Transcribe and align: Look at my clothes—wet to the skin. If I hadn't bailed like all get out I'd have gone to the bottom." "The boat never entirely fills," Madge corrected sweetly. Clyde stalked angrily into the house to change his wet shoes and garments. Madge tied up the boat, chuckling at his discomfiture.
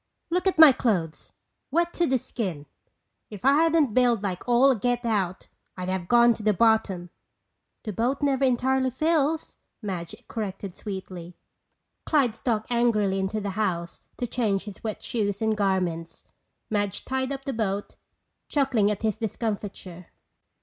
Look 0.31 0.47
at 0.47 0.57
my 0.57 0.71
clothes—wet 0.71 1.93
to 1.93 2.07
the 2.07 2.17
skin. 2.17 2.65
If 3.29 3.45
I 3.45 3.53
hadn't 3.61 3.93
bailed 3.93 4.23
like 4.23 4.49
all 4.49 4.73
get 4.73 5.05
out 5.05 5.47
I'd 5.77 5.89
have 5.89 6.07
gone 6.07 6.33
to 6.33 6.41
the 6.41 6.55
bottom." 6.55 7.11
"The 7.83 7.93
boat 7.93 8.23
never 8.23 8.43
entirely 8.43 8.89
fills," 8.89 9.57
Madge 9.79 10.15
corrected 10.27 10.75
sweetly. 10.75 11.37
Clyde 12.07 12.33
stalked 12.33 12.71
angrily 12.71 13.19
into 13.19 13.39
the 13.39 13.51
house 13.51 14.01
to 14.17 14.25
change 14.25 14.63
his 14.63 14.83
wet 14.83 15.03
shoes 15.03 15.39
and 15.39 15.55
garments. 15.55 16.23
Madge 16.71 17.05
tied 17.05 17.31
up 17.31 17.45
the 17.45 17.53
boat, 17.53 17.95
chuckling 18.47 18.89
at 18.89 19.03
his 19.03 19.17
discomfiture. 19.17 20.07